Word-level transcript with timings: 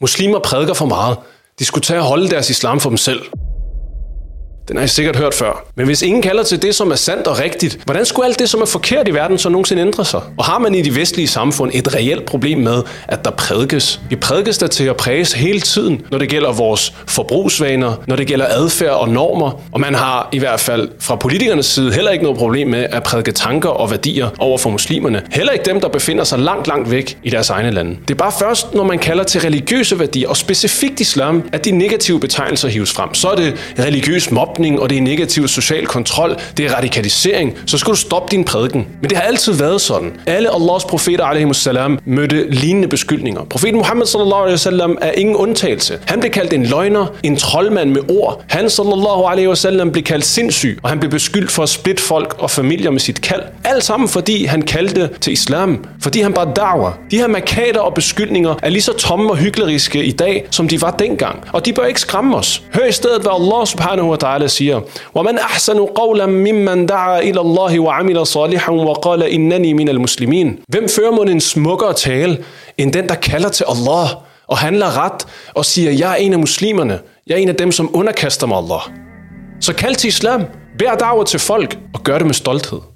Muslimer 0.00 0.38
prædiker 0.38 0.74
for 0.74 0.86
meget. 0.86 1.16
De 1.58 1.64
skulle 1.64 1.82
tage 1.82 2.00
og 2.00 2.06
holde 2.06 2.28
deres 2.28 2.50
islam 2.50 2.80
for 2.80 2.90
dem 2.90 2.96
selv. 2.96 3.22
Den 4.68 4.76
har 4.76 4.84
I 4.84 4.88
sikkert 4.88 5.16
hørt 5.16 5.34
før. 5.34 5.64
Men 5.76 5.86
hvis 5.86 6.02
ingen 6.02 6.22
kalder 6.22 6.42
til 6.42 6.62
det, 6.62 6.74
som 6.74 6.90
er 6.90 6.94
sandt 6.94 7.26
og 7.26 7.38
rigtigt, 7.38 7.78
hvordan 7.84 8.04
skulle 8.04 8.26
alt 8.26 8.38
det, 8.38 8.48
som 8.48 8.60
er 8.60 8.66
forkert 8.66 9.08
i 9.08 9.14
verden, 9.14 9.38
så 9.38 9.48
nogensinde 9.48 9.82
ændre 9.82 10.04
sig? 10.04 10.20
Og 10.36 10.44
har 10.44 10.58
man 10.58 10.74
i 10.74 10.82
de 10.82 10.94
vestlige 10.94 11.28
samfund 11.28 11.70
et 11.74 11.94
reelt 11.94 12.24
problem 12.24 12.58
med, 12.58 12.82
at 13.08 13.24
der 13.24 13.30
prædikes? 13.30 14.00
Vi 14.10 14.16
prædikes 14.16 14.58
der 14.58 14.66
til 14.66 14.84
at 14.84 14.96
præges 14.96 15.32
hele 15.32 15.60
tiden, 15.60 16.02
når 16.10 16.18
det 16.18 16.28
gælder 16.28 16.52
vores 16.52 16.94
forbrugsvaner, 17.06 17.94
når 18.06 18.16
det 18.16 18.26
gælder 18.26 18.46
adfærd 18.48 18.90
og 18.90 19.08
normer. 19.08 19.60
Og 19.72 19.80
man 19.80 19.94
har 19.94 20.28
i 20.32 20.38
hvert 20.38 20.60
fald 20.60 20.88
fra 21.00 21.16
politikernes 21.16 21.66
side 21.66 21.92
heller 21.92 22.10
ikke 22.10 22.24
noget 22.24 22.38
problem 22.38 22.68
med 22.68 22.86
at 22.90 23.02
prædike 23.02 23.32
tanker 23.32 23.68
og 23.68 23.90
værdier 23.90 24.28
over 24.38 24.58
for 24.58 24.70
muslimerne. 24.70 25.22
Heller 25.32 25.52
ikke 25.52 25.64
dem, 25.64 25.80
der 25.80 25.88
befinder 25.88 26.24
sig 26.24 26.38
langt, 26.38 26.66
langt 26.66 26.90
væk 26.90 27.18
i 27.22 27.30
deres 27.30 27.50
egne 27.50 27.70
lande. 27.70 27.96
Det 28.08 28.14
er 28.14 28.18
bare 28.18 28.32
først, 28.38 28.74
når 28.74 28.84
man 28.84 28.98
kalder 28.98 29.24
til 29.24 29.40
religiøse 29.40 29.98
værdier, 29.98 30.28
og 30.28 30.36
specifikt 30.36 31.00
islam, 31.00 31.48
at 31.52 31.64
de 31.64 31.70
negative 31.70 32.20
betegnelser 32.20 32.68
hives 32.68 32.92
frem. 32.92 33.14
Så 33.14 33.28
er 33.28 33.36
det 33.36 33.74
religiøs 33.78 34.30
mob 34.30 34.57
mobning, 34.58 34.80
og 34.80 34.90
det 34.90 34.98
er 34.98 35.02
negativ 35.02 35.48
social 35.48 35.86
kontrol, 35.86 36.36
det 36.56 36.66
er 36.66 36.76
radikalisering, 36.76 37.54
så 37.66 37.78
skal 37.78 37.90
du 37.90 37.96
stoppe 37.96 38.30
din 38.30 38.44
prædiken. 38.44 38.86
Men 39.00 39.10
det 39.10 39.18
har 39.18 39.24
altid 39.24 39.52
været 39.52 39.80
sådan. 39.80 40.12
Alle 40.26 40.54
Allahs 40.54 40.84
profeter 40.84 41.52
salam, 41.52 41.98
mødte 42.04 42.50
lignende 42.50 42.88
beskyldninger. 42.88 43.44
Profeten 43.44 43.76
Muhammad 43.76 44.06
sallallahu 44.06 44.40
alaihi 44.40 44.54
wasallam 44.54 44.98
er 45.00 45.12
ingen 45.12 45.36
undtagelse. 45.36 45.98
Han 46.06 46.20
blev 46.20 46.32
kaldt 46.32 46.52
en 46.52 46.66
løgner, 46.66 47.06
en 47.22 47.36
troldmand 47.36 47.90
med 47.90 48.00
ord. 48.10 48.44
Han 48.48 48.70
sallallahu 48.70 49.24
alaihi 49.24 49.48
wasallam 49.48 49.92
blev 49.92 50.04
kaldt 50.04 50.24
sindssyg, 50.24 50.78
og 50.82 50.88
han 50.88 50.98
blev 50.98 51.10
beskyldt 51.10 51.50
for 51.50 51.62
at 51.62 51.68
splitte 51.68 52.02
folk 52.02 52.36
og 52.38 52.50
familier 52.50 52.90
med 52.90 53.00
sit 53.00 53.20
kald. 53.20 53.42
Alt 53.64 53.84
sammen 53.84 54.08
fordi 54.08 54.44
han 54.44 54.62
kaldte 54.62 55.10
til 55.20 55.32
islam, 55.32 55.84
fordi 56.02 56.20
han 56.20 56.32
bare 56.32 56.52
dager. 56.56 56.98
De 57.10 57.16
her 57.16 57.26
markader 57.26 57.80
og 57.80 57.94
beskyldninger 57.94 58.54
er 58.62 58.70
lige 58.70 58.82
så 58.82 58.92
tomme 58.92 59.30
og 59.30 59.36
hykleriske 59.36 60.04
i 60.04 60.12
dag, 60.12 60.46
som 60.50 60.68
de 60.68 60.82
var 60.82 60.90
dengang. 60.90 61.44
Og 61.52 61.66
de 61.66 61.72
bør 61.72 61.84
ikke 61.84 62.00
skræmme 62.00 62.36
os. 62.36 62.62
Hør 62.74 62.84
i 62.84 62.92
stedet, 62.92 63.22
hvad 63.22 63.32
Allah 63.34 63.66
subhanahu 63.66 64.10
wa 64.10 64.16
ta'ala 64.24 64.47
der 64.47 64.47
siger, 64.47 64.81
وَمَنْ 65.15 65.37
أَحْسَنُ 65.37 65.79
قَوْلًا 65.79 66.25
مِمَّنْ 66.25 66.85
دَعَا 66.85 67.19
إِلَى 67.19 67.41
اللَّهِ 67.41 67.79
وَعَمِلَ 67.79 68.27
صَالِحًا 68.27 68.71
وَقَالَ 68.71 69.23
إِنَّنِي 69.23 69.73
مِنَ 69.73 69.89
الْمُسْلِمِينَ 69.89 70.63
Hvem 70.67 70.89
fører 70.89 71.11
mod 71.11 71.27
en 71.29 71.41
smukkere 71.41 71.93
tale, 71.93 72.37
end 72.77 72.93
den, 72.93 73.09
der 73.09 73.15
kalder 73.15 73.49
til 73.49 73.65
Allah 73.69 74.07
og 74.47 74.57
handler 74.57 75.05
ret 75.05 75.27
og 75.53 75.65
siger, 75.65 75.91
jeg 75.91 76.11
er 76.11 76.15
en 76.15 76.33
af 76.33 76.39
muslimerne, 76.39 76.99
jeg 77.27 77.33
er 77.33 77.39
en 77.39 77.49
af 77.49 77.55
dem, 77.55 77.71
som 77.71 77.89
underkaster 77.93 78.47
mig 78.47 78.57
Allah. 78.57 78.81
Så 79.61 79.73
kald 79.73 79.95
til 79.95 80.07
islam, 80.07 80.41
bær 80.79 80.95
dager 80.95 81.23
til 81.23 81.39
folk 81.39 81.77
og 81.93 82.03
gør 82.03 82.17
det 82.17 82.27
med 82.27 82.33
stolthed. 82.33 82.93